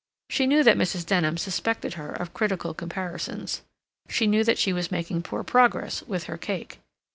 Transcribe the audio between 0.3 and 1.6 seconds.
She knew that Mrs. Denham